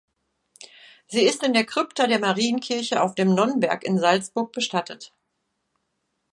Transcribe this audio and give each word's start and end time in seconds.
Sie 1.05 1.21
ist 1.21 1.43
in 1.43 1.53
der 1.53 1.63
Krypta 1.63 2.07
der 2.07 2.17
Marienkirche 2.17 3.03
auf 3.03 3.13
dem 3.13 3.35
Nonnberg 3.35 3.83
in 3.83 3.99
Salzburg 3.99 4.51
bestattet. 4.51 5.13